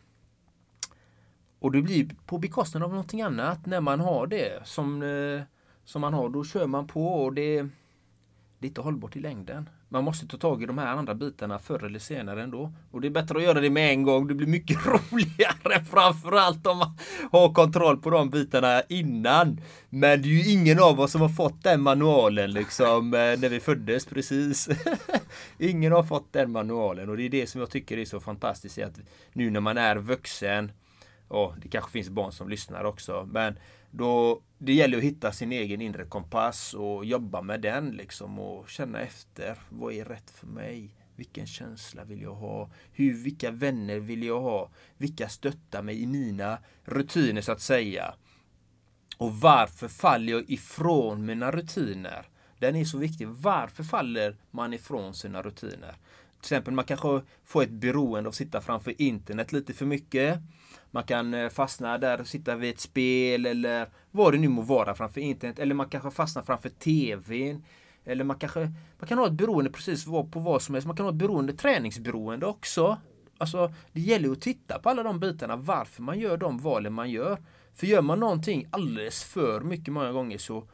[1.60, 5.42] Och det blir på bekostnad av någonting annat när man har det som, eh,
[5.86, 6.30] som man har.
[6.30, 7.62] Då kör man på och det,
[8.60, 9.70] det är inte hållbart i längden.
[9.90, 12.74] Man måste ta tag i de här andra bitarna förr eller senare ändå.
[12.92, 14.28] Och det är bättre att göra det med en gång.
[14.28, 16.98] Det blir mycket roligare framförallt om man
[17.32, 19.62] har kontroll på de bitarna innan.
[19.90, 23.50] Men det är ju ingen av oss som har fått den manualen liksom eh, när
[23.50, 24.70] vi föddes precis.
[25.58, 28.78] ingen har fått den manualen och det är det som jag tycker är så fantastiskt.
[28.78, 29.00] Att
[29.34, 30.72] nu när man är vuxen
[31.28, 33.30] och det kanske finns barn som lyssnar också.
[33.32, 33.60] Men
[33.92, 38.70] då, det gäller att hitta sin egen inre kompass och jobba med den liksom och
[38.70, 39.58] känna efter.
[39.70, 40.96] Vad är rätt för mig?
[41.16, 42.70] Vilken känsla vill jag ha?
[42.92, 44.70] Hur, vilka vänner vill jag ha?
[44.98, 48.14] Vilka stöttar mig i mina rutiner så att säga?
[49.18, 52.26] Och varför faller jag ifrån mina rutiner?
[52.60, 53.28] Den är så viktig.
[53.28, 55.96] Varför faller man ifrån sina rutiner?
[56.42, 60.40] Till exempel man kanske får ett beroende av att sitta framför internet lite för mycket.
[60.92, 64.62] Man kan eh, fastna där och sitta vid ett spel eller vad det nu må
[64.62, 65.60] vara framför internet.
[65.60, 67.64] Eller man kanske fastnar framför TVn.
[68.06, 70.88] Eller man kanske man kan ha ett beroende precis på vad som helst.
[70.88, 72.98] Man kan ha ett beroende, träningsberoende också.
[73.38, 77.12] Alltså, det gäller att titta på alla de bitarna, varför man gör de valen man
[77.12, 77.42] gör.
[77.74, 80.68] För gör man någonting alldeles för mycket många gånger så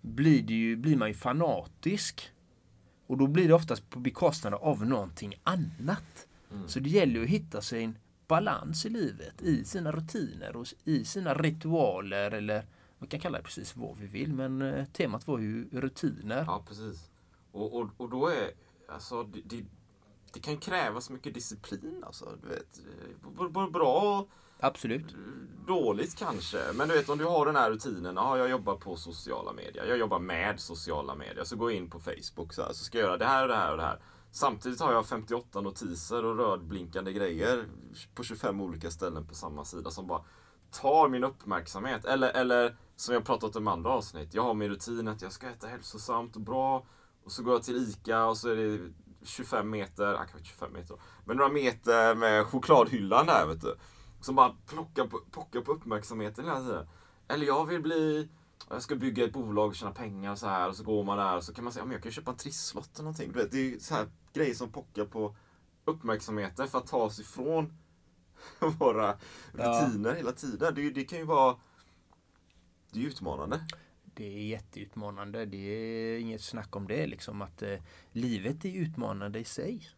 [0.00, 2.30] blir, det ju, blir man ju fanatisk.
[3.08, 6.26] Och då blir det oftast på bekostnad av någonting annat.
[6.52, 6.68] Mm.
[6.68, 11.34] Så det gäller att hitta sin balans i livet, i sina rutiner och i sina
[11.34, 12.64] ritualer eller
[12.98, 16.44] man kan kalla det precis vad vi vill men eh, temat var ju rutiner.
[16.46, 17.10] Ja precis.
[17.52, 18.50] Och, och, och då är,
[18.88, 19.64] alltså det, det,
[20.32, 22.38] det kan krävas mycket disciplin alltså.
[22.42, 22.80] Du vet,
[23.52, 24.26] både bra
[24.60, 25.14] Absolut.
[25.66, 26.58] Dåligt kanske.
[26.74, 28.14] Men du vet om du har den här rutinen.
[28.16, 29.84] Ja, jag jobbar på sociala medier.
[29.84, 31.44] Jag jobbar med sociala medier.
[31.44, 33.48] Så går jag in på Facebook så, här, så ska jag göra det här och
[33.48, 34.00] det här och det här.
[34.30, 37.64] Samtidigt har jag 58 notiser och rödblinkande grejer
[38.14, 40.24] på 25 olika ställen på samma sida som bara
[40.70, 42.04] tar min uppmärksamhet.
[42.04, 44.34] Eller, eller som jag pratat om i andra avsnitt.
[44.34, 46.86] Jag har min rutin att jag ska äta hälsosamt och bra.
[47.24, 48.92] Och så går jag till ICA och så är det
[49.22, 53.76] 25 meter, ah, 25 meter men några meter med chokladhyllan där vet du.
[54.20, 56.86] Som bara plockar på, pockar på uppmärksamheten hela tiden.
[57.28, 58.28] Eller jag vill bli
[58.70, 60.68] jag ska bygga ett bolag och tjäna pengar och så här.
[60.68, 62.36] Och så går man där och så kan man säga, att jag kan köpa en
[62.36, 63.32] trisslott eller någonting.
[63.32, 65.36] Du vet, det är så här grejer som pockar på
[65.84, 67.72] uppmärksamheten för att ta sig ifrån
[68.78, 69.18] våra
[69.52, 70.14] rutiner ja.
[70.14, 70.74] hela tiden.
[70.74, 71.56] Det, det kan ju vara
[72.92, 73.60] det är utmanande.
[74.14, 75.46] Det är jätteutmanande.
[75.46, 77.06] Det är inget snack om det.
[77.06, 77.78] Liksom att eh,
[78.12, 79.90] livet är utmanande i sig.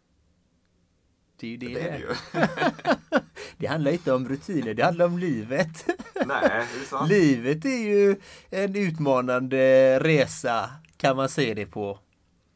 [1.37, 3.21] Det är ju det det, är det, ju.
[3.61, 5.87] det handlar inte om rutiner, det handlar om livet.
[6.27, 7.09] Nej, det är sant.
[7.09, 8.17] Livet är ju
[8.51, 11.99] en utmanande resa, kan man se det på.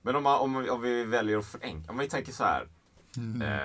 [0.02, 2.66] Men om, man, om, om vi väljer att förenkla, om vi tänker så här.
[3.16, 3.42] Mm.
[3.42, 3.58] Eh,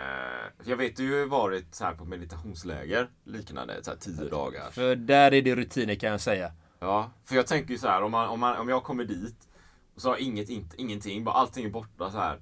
[0.63, 4.71] jag vet du har ju varit så här på meditationsläger, liknande, så här tio dagar.
[4.71, 6.51] För där är det rutiner kan jag säga.
[6.79, 9.47] Ja, för jag tänker ju så här, om, man, om, man, om jag kommer dit
[9.95, 12.39] och så har inget, inte, ingenting, bara allting är borta så här.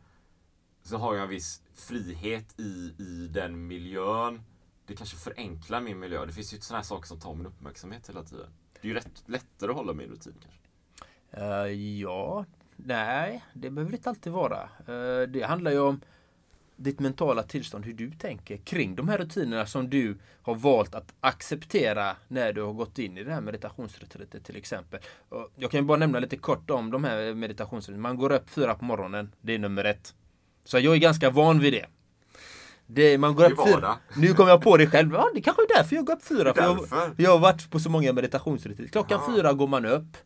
[0.84, 4.42] Så har jag en viss frihet i, i den miljön.
[4.88, 6.26] Det kanske förenklar min miljö.
[6.26, 8.50] Det finns ju sådana här saker som tar min uppmärksamhet hela tiden.
[8.74, 10.62] Det är ju rätt, lättare att hålla min rutin kanske.
[11.38, 11.72] Uh,
[12.02, 12.46] ja,
[12.76, 14.70] nej, det behöver det inte alltid vara.
[14.90, 16.02] Uh, det handlar ju om
[16.76, 21.14] ditt mentala tillstånd, hur du tänker kring de här rutinerna som du har valt att
[21.20, 25.00] acceptera när du har gått in i det här meditationsretreatet till exempel.
[25.56, 28.10] Jag kan bara nämna lite kort om de här meditationsrutinerna.
[28.10, 30.16] Man går upp fyra på morgonen, det är nummer ett.
[30.64, 31.86] Så jag är ganska van vid det.
[32.88, 33.98] Det, man går upp fyra.
[34.16, 35.14] Nu kommer jag på det själv.
[35.14, 36.54] Ja, det kanske är därför jag går upp fyra.
[36.54, 38.92] För jag, jag har varit på så många meditationsretreat.
[38.92, 39.34] Klockan ja.
[39.36, 40.18] fyra går man upp.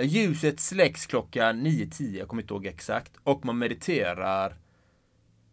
[0.00, 3.12] Ljuset släcks klockan 9-10, jag kommer inte ihåg exakt.
[3.22, 4.54] Och man mediterar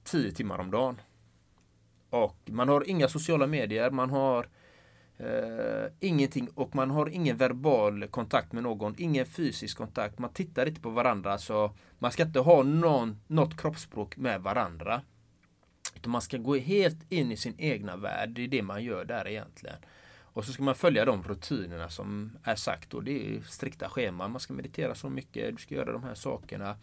[0.03, 1.01] 10 timmar om dagen.
[2.09, 4.47] Och man har inga sociala medier, man har
[5.17, 10.19] eh, ingenting och man har ingen verbal kontakt med någon, ingen fysisk kontakt.
[10.19, 15.01] Man tittar inte på varandra så man ska inte ha någon, något kroppsspråk med varandra.
[16.01, 19.05] Utan man ska gå helt in i sin egna värld, det är det man gör
[19.05, 19.75] där egentligen.
[20.33, 24.31] Och så ska man följa de rutinerna som är sagt och det är strikta scheman.
[24.31, 26.77] Man ska meditera så mycket, du ska göra de här sakerna.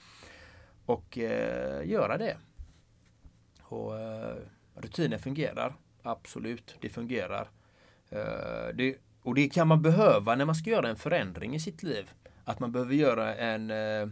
[0.87, 2.37] Och eh, göra det.
[3.63, 4.37] Och eh,
[4.75, 5.77] Rutiner fungerar.
[6.03, 7.51] Absolut, det fungerar.
[8.11, 11.83] Eh, det, och det kan man behöva när man ska göra en förändring i sitt
[11.83, 12.11] liv.
[12.45, 14.09] att man behöver göra en, eh,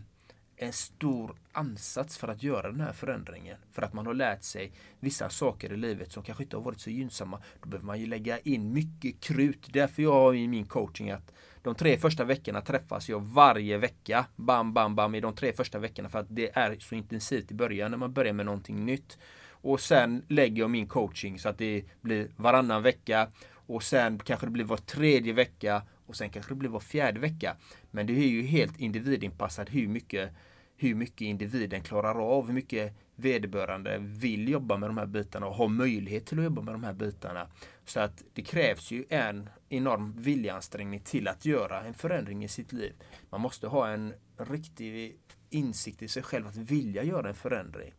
[0.57, 3.57] en stor ansats för att göra den här förändringen.
[3.73, 6.81] För att man har lärt sig vissa saker i livet som kanske inte har varit
[6.81, 7.43] så gynnsamma.
[7.63, 9.69] Då behöver man ju lägga in mycket krut.
[9.73, 14.27] Därför jag har i min coaching att de tre första veckorna träffas jag varje vecka.
[14.37, 17.55] Bam, bam, bam i de tre första veckorna för att det är så intensivt i
[17.55, 19.19] början när man börjar med någonting nytt.
[19.49, 23.29] Och sen lägger jag min coaching så att det blir varannan vecka.
[23.67, 25.83] Och sen kanske det blir var tredje vecka.
[26.07, 27.57] Och sen kanske det blir var fjärde vecka.
[27.91, 30.31] Men det är ju helt individinpassat hur mycket,
[30.77, 32.47] hur mycket individen klarar av.
[32.47, 36.63] Hur mycket vederbörande vill jobba med de här bitarna och har möjlighet till att jobba
[36.63, 37.49] med de här bitarna.
[37.85, 42.73] Så att det krävs ju en enorm viljeansträngning till att göra en förändring i sitt
[42.73, 42.93] liv.
[43.31, 45.19] Man måste ha en riktig
[45.51, 47.95] insikt i sig själv att vilja göra en förändring.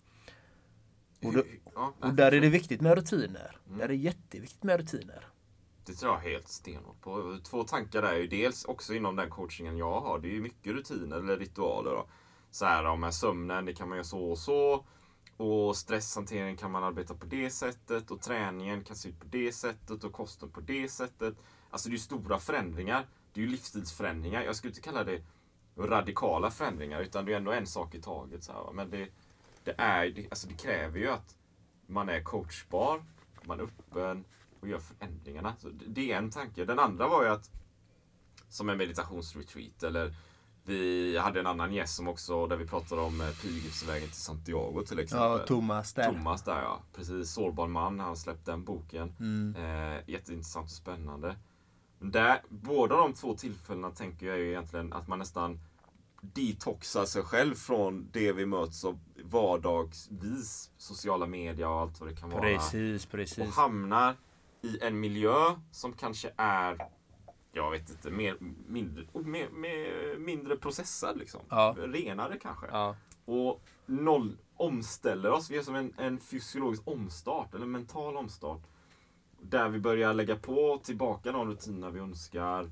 [1.23, 1.43] Och, då,
[1.99, 3.57] och där är det viktigt med rutiner.
[3.65, 5.25] Där är det jätteviktigt med rutiner.
[5.87, 7.37] Det tror jag helt stenhårt på.
[7.43, 10.19] Två tankar där är ju dels också inom den coachingen jag har.
[10.19, 11.91] Det är ju mycket rutiner eller ritualer.
[11.91, 12.07] Då.
[12.51, 14.85] Så här, om med sömnen, det kan man göra så och så.
[15.37, 18.11] Och stresshantering kan man arbeta på det sättet.
[18.11, 20.03] Och träningen kan se ut på det sättet.
[20.03, 21.35] Och kosten på det sättet.
[21.69, 23.07] Alltså det är ju stora förändringar.
[23.33, 24.41] Det är ju livsstilsförändringar.
[24.41, 25.23] Jag skulle inte kalla det
[25.77, 27.01] radikala förändringar.
[27.01, 28.43] Utan det är ändå en sak i taget.
[28.43, 28.73] Så här.
[28.73, 29.09] Men det,
[29.63, 31.35] det, är, det, alltså det kräver ju att
[31.87, 33.03] man är coachbar.
[33.43, 34.25] Man är öppen
[34.61, 35.55] och gör förändringarna.
[35.59, 36.65] Så det- är en tanke.
[36.65, 37.51] Den andra var ju att
[38.49, 40.13] som en meditationsretreat eller
[40.63, 44.83] vi hade en annan gäst som också där vi pratade om eh, pilgrimsvägen till Santiago
[44.87, 45.27] till exempel.
[45.39, 46.05] Ja, Thomas där.
[46.13, 46.81] Thomas där ja.
[46.95, 47.99] Precis, Sårbar man.
[47.99, 49.13] Han har släppt den boken.
[49.19, 49.55] Mm.
[49.55, 51.35] Eh, jätteintressant och spännande.
[51.99, 55.59] Men Där, båda de två tillfällena tänker jag ju egentligen att man nästan
[56.21, 60.71] detoxar sig själv från det vi möts av vardagsvis.
[60.77, 63.55] Sociala medier och allt vad det kan vara Precis, och precis.
[63.55, 64.15] hamnar
[64.67, 66.87] i en miljö som kanske är,
[67.51, 71.17] jag vet inte, mer, mindre, och mer, mer, mindre processad.
[71.17, 71.41] Liksom.
[71.49, 71.75] Ja.
[71.77, 72.67] Renare kanske.
[72.71, 72.95] Ja.
[73.25, 75.51] Och noll omställer oss.
[75.51, 78.61] Vi är som en, en fysiologisk omstart, eller mental omstart.
[79.41, 82.71] Där vi börjar lägga på tillbaka de rutiner vi önskar.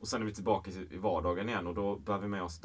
[0.00, 2.60] Och sen är vi tillbaka i vardagen igen och då bär vi med oss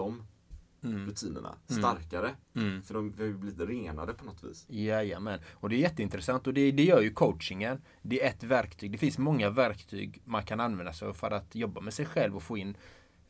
[0.82, 2.36] de rutinerna starkare.
[2.56, 2.84] Mm.
[2.84, 4.66] För de, har ju blivit renade på något vis.
[4.70, 5.40] Jajamän.
[5.52, 7.82] Och det är jätteintressant och det, det gör ju coachingen.
[8.02, 8.92] Det är ett verktyg.
[8.92, 12.36] Det finns många verktyg man kan använda sig av för att jobba med sig själv
[12.36, 12.78] och få in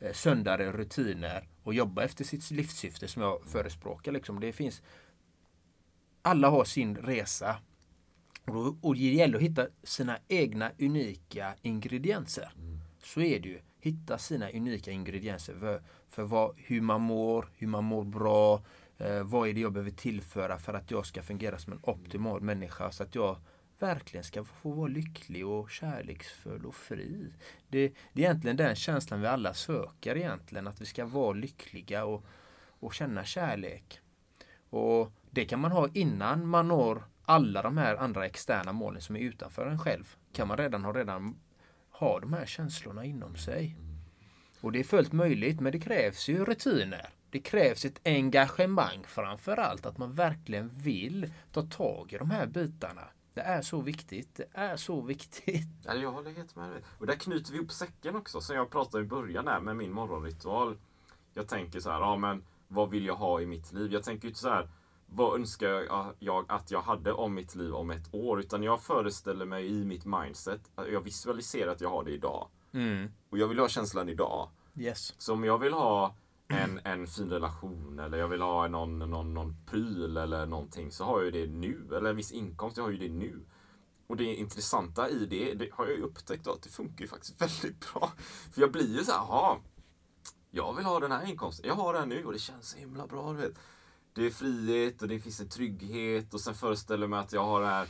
[0.00, 4.12] eh, söndare rutiner och jobba efter sitt livssyfte som jag förespråkar.
[4.12, 4.40] Liksom.
[4.40, 4.82] Det finns
[6.22, 7.56] alla har sin resa.
[8.80, 12.52] Och, det gäller att hitta sina egna unika ingredienser.
[13.02, 13.60] Så är det ju.
[13.84, 18.62] Hitta sina unika ingredienser för, för vad, hur man mår, hur man mår bra.
[18.98, 22.40] Eh, vad är det jag behöver tillföra för att jag ska fungera som en optimal
[22.40, 22.92] människa.
[22.92, 23.36] Så att jag
[23.78, 27.32] verkligen ska få vara lycklig och kärleksfull och fri.
[27.68, 30.66] Det, det är egentligen den känslan vi alla söker egentligen.
[30.66, 32.24] Att vi ska vara lyckliga och,
[32.80, 34.00] och känna kärlek.
[34.70, 39.16] Och det kan man ha innan man når alla de här andra externa målen som
[39.16, 40.16] är utanför en själv.
[40.32, 41.36] Kan man redan ha, redan
[42.02, 43.76] ha de här känslorna inom sig.
[44.60, 47.08] Och det är fullt möjligt men det krävs ju rutiner.
[47.30, 49.86] Det krävs ett engagemang framför allt.
[49.86, 53.08] Att man verkligen vill ta tag i de här bitarna.
[53.34, 54.34] Det är så viktigt.
[54.34, 55.68] Det är så viktigt.
[55.86, 56.82] Ja, jag håller helt med dig.
[56.98, 59.92] Och där knyter vi ihop säcken också, som jag pratade i början här med min
[59.92, 60.78] morgonritual.
[61.34, 63.92] Jag tänker så här, ja men vad vill jag ha i mitt liv?
[63.92, 64.68] Jag tänker inte så här,
[65.14, 65.86] vad önskar
[66.18, 68.40] jag- att jag hade om mitt liv om ett år?
[68.40, 72.48] Utan jag föreställer mig i mitt mindset, att jag visualiserar att jag har det idag.
[73.30, 74.48] Och jag vill ha känslan idag.
[74.76, 75.14] Yes.
[75.18, 76.14] Så om jag vill ha
[76.48, 81.04] en, en fin relation eller jag vill ha någon, någon, någon pryl eller någonting så
[81.04, 81.88] har jag ju det nu.
[81.96, 83.40] Eller en viss inkomst, jag har ju det nu.
[84.06, 87.08] Och det intressanta i det, det har jag ju upptäckt då, att det funkar ju
[87.08, 88.12] faktiskt väldigt bra.
[88.52, 89.56] För jag blir ju så här, jaha,
[90.50, 91.66] jag vill ha den här inkomsten.
[91.68, 93.32] Jag har den nu och det känns så himla bra.
[93.32, 93.58] Du vet.
[94.14, 97.44] Det är frihet och det finns en trygghet och sen föreställer jag mig att jag
[97.44, 97.86] har den här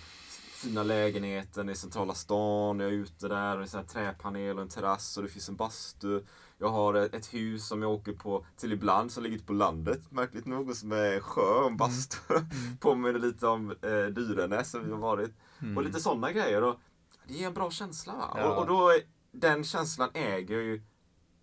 [0.52, 2.80] fina lägenheten i centrala stan.
[2.80, 5.48] Jag är ute där och det är här träpanel och en terrass och det finns
[5.48, 6.22] en bastu.
[6.58, 10.00] Jag har ett hus som jag åker på till ibland som ligger ute på landet,
[10.12, 12.18] märkligt nog, och som är sjö och en bastu.
[12.80, 15.32] Påminner lite om eh, Dyrenäs som vi har varit.
[15.76, 16.62] Och lite sådana grejer.
[16.62, 16.80] Och
[17.26, 18.12] det ger en bra känsla.
[18.16, 18.34] Va?
[18.36, 18.48] Ja.
[18.52, 20.82] Och, och då, är- den känslan äger jag ju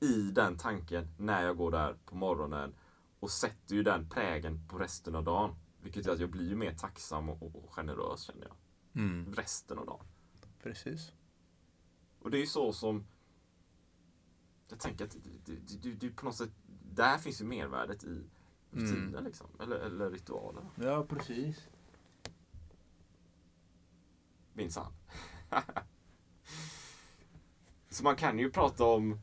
[0.02, 2.76] i den tanken när jag går där på morgonen
[3.20, 5.56] och sätter ju den prägen på resten av dagen.
[5.82, 8.56] Vilket gör att jag blir mer tacksam och, generös känner jag.
[9.38, 10.06] Resten av dagen.
[10.64, 11.12] Precis.
[12.20, 13.06] Och det är ju så som
[14.70, 16.52] jag tänker att det, det, det, på något sätt,
[16.92, 18.24] där finns ju mervärdet i
[18.72, 19.48] rutiner liksom.
[19.60, 20.64] Eller, eller ritualer.
[20.76, 21.70] Ja, precis.
[24.54, 24.94] Minsann.
[27.90, 29.20] så man kan ju prata om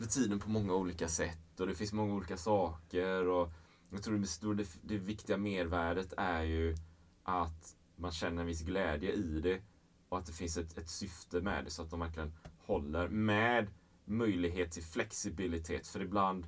[0.00, 3.26] rutinen på många olika sätt och det finns många olika saker.
[3.28, 3.52] Och
[3.90, 6.76] jag tror det, stor- det, det viktiga mervärdet är ju
[7.22, 9.60] att man känner en viss glädje i det
[10.08, 13.66] och att det finns ett, ett syfte med det så att de verkligen håller med
[14.04, 15.86] möjlighet till flexibilitet.
[15.86, 16.46] För ibland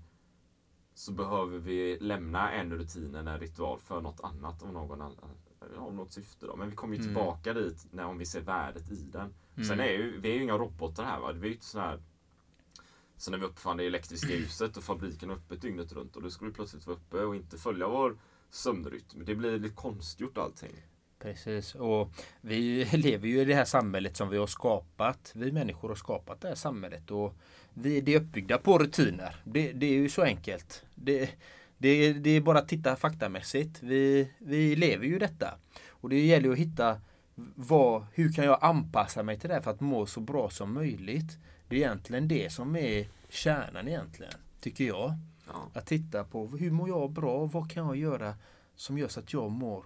[0.95, 5.17] så behöver vi lämna en rutin eller en ritual för något annat av någon annan
[5.79, 6.57] av något syfte då.
[6.57, 7.15] Men vi kommer ju Mm.
[7.15, 9.35] tillbaka dit när, om vi ser värdet i den.
[9.55, 9.81] Sen Mm.
[9.81, 11.33] är ju, vi är ju inga robotar här va.
[11.33, 12.03] Vi är ju inte sån här
[13.23, 16.31] så när vi uppfann det elektriska ljuset och fabriken var öppet dygnet runt och då
[16.31, 18.19] skulle vi plötsligt vara uppe och inte följa vår
[18.51, 19.25] sömnrytm.
[19.25, 20.71] Det blir lite konstgjort allting.
[21.19, 25.33] Precis, och vi lever ju i det här samhället som vi har skapat.
[25.35, 27.35] Vi människor har skapat det här samhället och
[27.75, 29.37] vi det är uppbyggda på rutiner.
[29.45, 30.85] Det, det är ju så enkelt.
[30.95, 31.31] Det,
[31.79, 33.83] det, det är bara att titta faktamässigt.
[33.83, 35.55] Vi, vi lever ju detta.
[35.89, 37.01] Och det gäller ju att hitta
[37.55, 40.75] vad, hur kan jag anpassa mig till det här för att må så bra som
[40.75, 41.39] möjligt.
[41.73, 45.15] Det är egentligen det som är kärnan egentligen, tycker jag.
[45.47, 45.71] Ja.
[45.75, 47.45] Att titta på hur mår jag bra?
[47.45, 48.35] Vad kan jag göra
[48.77, 49.85] som gör så att jag mår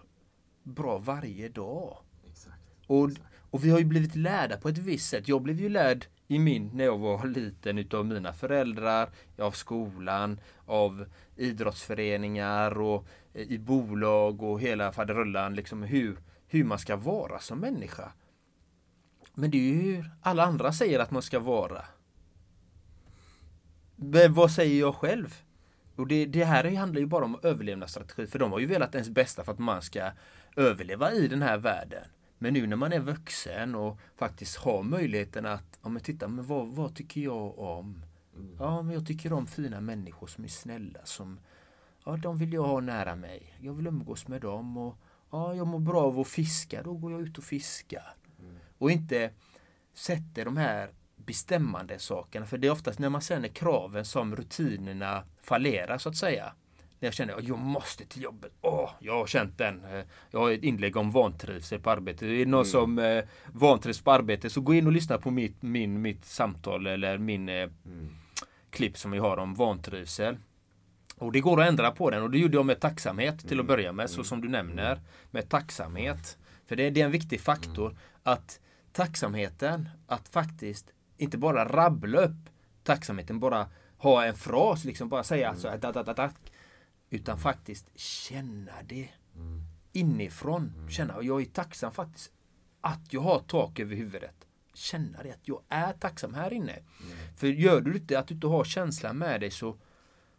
[0.63, 1.99] bra varje dag?
[2.31, 2.61] Exakt.
[2.87, 3.11] Och,
[3.51, 5.29] och vi har ju blivit lärda på ett visst sätt.
[5.29, 10.41] Jag blev ju lärd i min, när jag var liten utav mina föräldrar, av skolan,
[10.65, 15.55] av idrottsföreningar och eh, i bolag och hela faderullan.
[15.55, 18.13] Liksom hur, hur man ska vara som människa.
[19.39, 21.85] Men det är ju hur alla andra säger att man ska vara.
[23.97, 25.43] Men vad säger jag själv?
[25.97, 29.11] Och det, det här handlar ju bara om överlevnadsstrategi för de har ju velat ens
[29.11, 30.11] bästa för att man ska
[30.57, 32.05] överleva i den här världen.
[32.39, 36.47] Men nu när man är vuxen och faktiskt har möjligheten att, ja men titta, men
[36.47, 38.03] vad, vad tycker jag om?
[38.59, 41.41] Ja, men jag tycker om fina människor som är snälla, som,
[42.05, 43.57] ja de vill jag ha nära mig.
[43.61, 44.97] Jag vill umgås med dem och,
[45.31, 48.15] ja jag mår bra av att fiska, då går jag ut och fiskar.
[48.79, 49.31] Och inte
[49.95, 52.47] sätter de här bestämmande sakerna.
[52.47, 56.53] För det är oftast när man känner kraven som rutinerna fallerar så att säga.
[56.99, 58.53] När jag känner att jag måste till jobbet.
[58.61, 59.85] Åh, jag har känt den.
[59.85, 62.23] Eh, Jag har ett inlägg om vantrivsel på arbetet.
[62.23, 65.63] Är det någon som eh, vantrivs på arbetet så gå in och lyssna på mitt,
[65.63, 67.71] min, mitt samtal eller min eh,
[68.71, 70.37] klipp som vi har om vantrivsel.
[71.17, 73.67] Och det går att ändra på den och det gjorde jag med tacksamhet till att
[73.67, 75.01] börja med, så som du nämner.
[75.31, 76.39] Med tacksamhet.
[76.67, 78.61] För det, det är en viktig faktor att
[78.97, 82.51] tacksamheten, att faktiskt inte bara rabbla upp
[82.83, 86.53] tacksamheten, bara ha en fras, liksom bara säga alltså, tack, tack, tack, tack,
[87.11, 89.09] utan faktiskt känna det
[89.93, 90.89] inifrån.
[90.91, 92.33] Känna, och jag är tacksam faktiskt
[92.81, 94.35] att jag har tak över huvudet.
[94.75, 96.79] Känna det, att jag är tacksam här inne.
[97.37, 99.77] För gör du inte att du inte har känslan med dig så,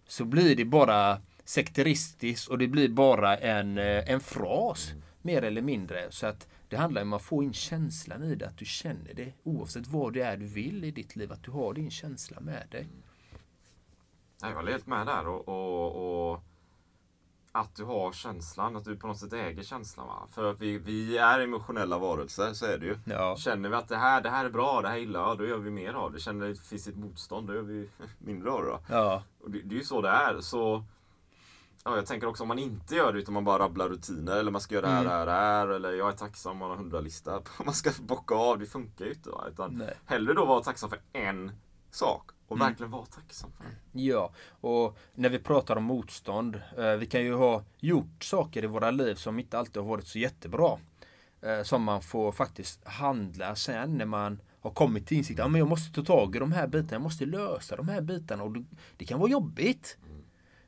[0.08, 4.91] så blir det bara sekteristiskt och det blir bara en, eh, en fras.
[5.22, 6.08] Mer eller mindre.
[6.10, 9.34] Så att det handlar om att få in känslan i det, att du känner det.
[9.44, 12.68] Oavsett vad det är du vill i ditt liv, att du har din känsla med
[12.72, 12.88] dig.
[14.42, 16.44] Jag håller helt med där och, och, och
[17.52, 20.08] att du har känslan, att du på något sätt äger känslan.
[20.08, 20.28] Va?
[20.32, 22.98] För att vi, vi är emotionella varelser, så är det ju.
[23.06, 23.36] Ja.
[23.38, 25.46] Känner vi att det här, det här är bra, det här är illa, ja, då
[25.48, 26.20] gör vi mer av det.
[26.20, 28.80] Känner vi att det finns ett motstånd, då gör vi mindre av det.
[28.90, 29.24] Ja.
[29.44, 30.42] Och det, det är ju så det är.
[30.42, 30.84] Så,
[31.84, 34.52] ja, jag tänker också om man inte gör det utan man bara rabblar rutiner eller
[34.52, 37.42] man ska göra här, det här, det här eller jag är tacksam man har hundralista.
[37.66, 39.30] Man ska bocka av, det funkar ju inte.
[39.30, 39.46] Va?
[39.52, 39.94] Utan Nej.
[40.06, 41.52] hellre då vara tacksam för en
[41.92, 43.66] sak och verkligen vara tacksam för.
[43.92, 46.62] Ja, och när vi pratar om motstånd.
[46.78, 50.08] Eh, vi kan ju ha gjort saker i våra liv som inte alltid har varit
[50.08, 50.78] så jättebra.
[51.42, 55.40] Eh, som man får faktiskt handla sen när man har kommit till insikt.
[55.40, 56.92] Ja, men jag måste ta tag i de här bitarna.
[56.92, 58.44] Jag måste lösa de här bitarna.
[58.44, 58.56] Och
[58.98, 59.98] det kan vara jobbigt.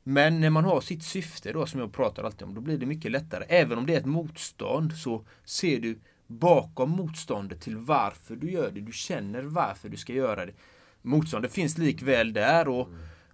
[0.03, 2.53] Men när man har sitt syfte då som jag pratar alltid om.
[2.55, 3.45] Då blir det mycket lättare.
[3.49, 8.71] Även om det är ett motstånd så ser du bakom motståndet till varför du gör
[8.71, 8.81] det.
[8.81, 10.53] Du känner varför du ska göra det.
[11.01, 12.89] Motståndet finns likväl där och,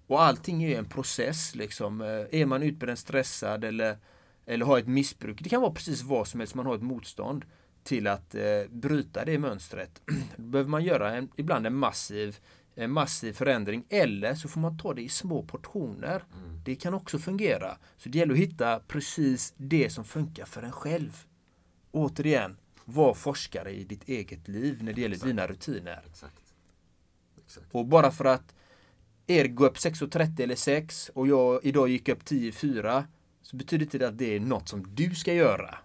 [0.08, 1.56] och allting är en process.
[1.56, 2.01] Liksom.
[2.01, 3.97] Eh, Är man utbränd, stressad eller,
[4.45, 5.39] eller har ett missbruk.
[5.41, 6.56] Det kan vara precis vad som helst.
[6.56, 7.45] Man har ett motstånd
[7.84, 10.01] till att eh, bryta det mönstret.
[10.38, 12.38] Då behöver man göra en, ibland en massiv,
[12.76, 13.86] en massiv förändring.
[13.89, 16.23] Eller så får man ta det i små portioner.
[16.65, 17.78] Det kan också fungera.
[17.97, 21.26] Så det gäller att hitta precis det som funkar för en själv.
[21.91, 26.03] Återigen, var forskare i ditt eget liv när det gäller dina rutiner.
[26.05, 26.41] Exakt.
[27.45, 27.65] Exakt.
[27.71, 28.55] Och bara för att
[29.28, 33.03] er går upp 6.30 eller 6 och jag idag gick upp 10.04
[33.41, 35.78] så betyder inte det att det är något som du ska göra.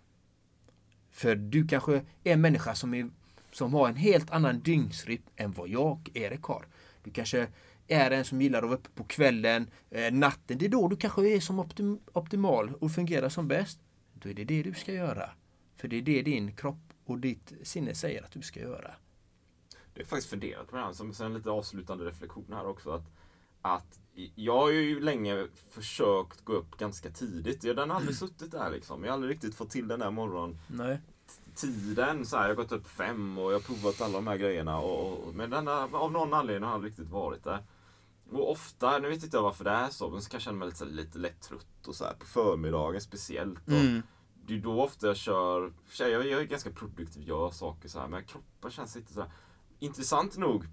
[1.10, 3.10] För du kanske är en människa som, är,
[3.52, 6.66] som har en helt annan dygnsrytm än vad jag, Erik, har.
[7.02, 7.48] Du kanske
[7.88, 10.58] är en som gillar att vara uppe på kvällen, eh, natten.
[10.58, 13.80] Det är då du kanske är som optim, optimal och fungerar som bäst.
[14.14, 15.30] Då är det det du ska göra.
[15.76, 18.94] För det är det din kropp och ditt sinne säger att du ska göra.
[19.94, 22.90] Det är faktiskt funderat på det här som en lite avslutande reflektion här också.
[22.90, 23.10] Att,
[23.62, 24.00] att
[24.34, 27.64] jag har ju länge försökt gå upp ganska tidigt.
[27.64, 29.04] Jag har aldrig suttit där liksom.
[29.04, 30.58] Jag har aldrig riktigt fått till den där morgontiden.
[30.66, 30.98] Nej.
[32.24, 34.78] Så här, jag har gått upp fem och jag har provat alla de här grejerna.
[34.78, 37.64] Och, och, men den där, av någon anledning har jag aldrig riktigt varit där.
[38.32, 40.58] Och ofta, nu vet inte jag varför det är så, men så kan jag känna
[40.58, 43.66] mig lite, lite lätt trött och så här, på förmiddagen speciellt.
[43.66, 44.02] Och Mm.
[44.46, 48.08] Det är då ofta jag kör, jag, jag är ganska produktiv, gör saker så här,
[48.08, 49.30] men kroppen känns inte så här.
[49.78, 50.64] Intressant nog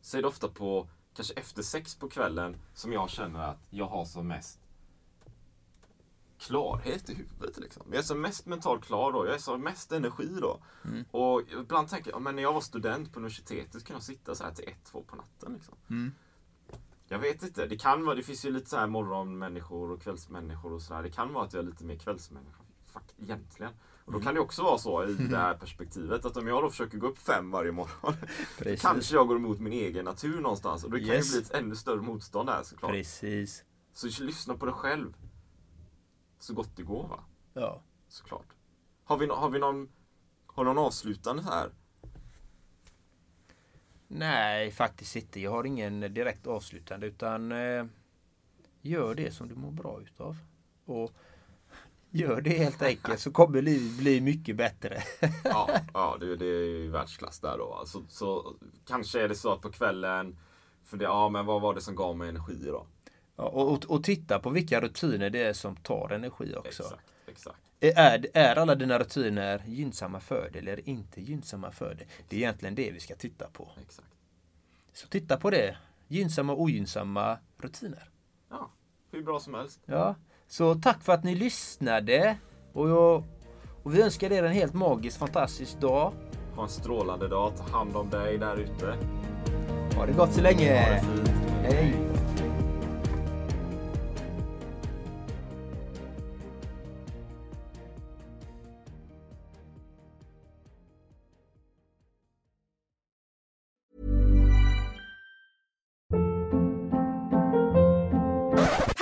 [0.00, 3.86] så är det ofta på, kanske efter sex på kvällen, som jag känner att jag
[3.86, 4.61] har som mest
[6.42, 7.58] klarhet i huvudet.
[7.58, 7.82] Liksom.
[7.90, 9.26] Jag är som mest mentalt klar då.
[9.26, 10.60] Jag är som mest energi då.
[11.10, 14.44] Och ibland tänker jag, men när jag var student på universitetet kunde jag sitta så
[14.44, 15.52] här till ett, två på natten.
[15.54, 15.74] Liksom.
[17.08, 17.66] Jag vet inte.
[17.66, 21.02] Det kan vara, det finns ju lite så här morgonmänniskor och kvällsmänniskor och sådär.
[21.02, 22.58] Det kan vara att jag är lite mer kvällsmänniska.
[22.92, 23.72] Fuck, egentligen.
[24.04, 26.70] Och då kan det också vara så i det här perspektivet att om jag då
[26.70, 28.14] försöker gå upp fem varje morgon
[28.58, 28.82] Precis.
[28.82, 30.84] kanske jag går emot min egen natur någonstans.
[30.84, 31.26] Och det kan Yes.
[31.28, 32.90] ju bli ett ännu större motstånd där såklart.
[32.90, 33.64] Precis.
[33.92, 35.14] Så lyssna på dig själv.
[36.42, 37.20] Så gott det går va.
[37.54, 37.82] Ja.
[38.08, 38.46] Såklart.
[39.04, 39.88] Har vi, no- har vi någon,
[40.46, 41.70] har någon avslutande här?
[44.08, 45.40] Nej, faktiskt inte.
[45.40, 47.84] Jag har ingen direkt avslutande utan eh,
[48.80, 50.36] gör det som du mår bra utav.
[50.84, 51.12] Och
[52.10, 55.02] gör det helt enkelt så kommer livet bli mycket bättre.
[55.44, 57.82] Ja, ja det, det är ju världsklass där då.
[57.86, 60.38] Så, så kanske är det så att på kvällen
[60.84, 62.86] för ja men vad var det som gav mig energi då?
[63.42, 66.82] Och, och, och titta på vilka rutiner det är som tar energi också.
[66.82, 67.58] Exakt, exakt.
[67.80, 72.08] Är, är alla dina rutiner gynnsamma för dig eller inte gynnsamma för dig?
[72.28, 73.68] Det är egentligen det vi ska titta på.
[73.82, 74.08] exakt.
[74.92, 75.76] Så titta på det.
[76.08, 78.10] Gynnsamma och ogynnsamma rutiner.
[78.50, 78.70] Ja,
[79.10, 79.80] hur bra som helst.
[79.84, 80.14] Ja,
[80.48, 82.36] så tack för att ni lyssnade.
[82.72, 83.24] Och, jag,
[83.82, 86.12] och vi önskar er en helt magisk, fantastisk dag.
[86.54, 87.56] Ha en strålande dag.
[87.56, 88.96] Ta hand om dig där ute.
[89.96, 90.82] Ha det gott så länge.
[90.82, 91.28] Ha det fint.
[91.62, 92.11] Hej.